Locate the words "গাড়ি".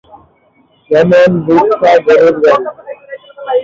2.43-2.65